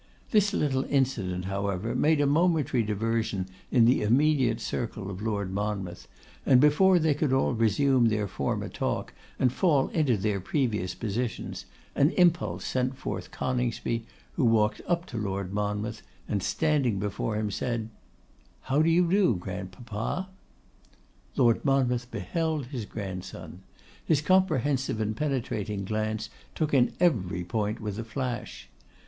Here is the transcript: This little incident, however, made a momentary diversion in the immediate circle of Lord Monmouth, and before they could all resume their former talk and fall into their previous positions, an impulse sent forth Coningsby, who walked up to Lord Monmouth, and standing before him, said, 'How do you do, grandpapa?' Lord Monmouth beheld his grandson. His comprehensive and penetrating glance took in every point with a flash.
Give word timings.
This 0.31 0.51
little 0.51 0.83
incident, 0.85 1.45
however, 1.45 1.93
made 1.93 2.19
a 2.21 2.25
momentary 2.25 2.81
diversion 2.81 3.45
in 3.69 3.85
the 3.85 4.01
immediate 4.01 4.59
circle 4.59 5.11
of 5.11 5.21
Lord 5.21 5.53
Monmouth, 5.53 6.07
and 6.43 6.59
before 6.59 6.97
they 6.97 7.13
could 7.13 7.31
all 7.31 7.53
resume 7.53 8.07
their 8.07 8.27
former 8.27 8.67
talk 8.67 9.13
and 9.37 9.53
fall 9.53 9.89
into 9.89 10.17
their 10.17 10.39
previous 10.39 10.95
positions, 10.95 11.65
an 11.93 12.09
impulse 12.13 12.65
sent 12.65 12.97
forth 12.97 13.29
Coningsby, 13.29 14.03
who 14.37 14.43
walked 14.45 14.81
up 14.87 15.05
to 15.05 15.17
Lord 15.19 15.53
Monmouth, 15.53 16.01
and 16.27 16.41
standing 16.41 16.97
before 16.97 17.35
him, 17.35 17.51
said, 17.51 17.89
'How 18.61 18.81
do 18.81 18.89
you 18.89 19.07
do, 19.07 19.35
grandpapa?' 19.35 20.29
Lord 21.35 21.63
Monmouth 21.63 22.09
beheld 22.09 22.65
his 22.65 22.85
grandson. 22.85 23.61
His 24.03 24.19
comprehensive 24.19 24.99
and 24.99 25.15
penetrating 25.15 25.85
glance 25.85 26.31
took 26.55 26.73
in 26.73 26.93
every 26.99 27.43
point 27.43 27.79
with 27.79 27.99
a 27.99 28.03
flash. 28.03 28.67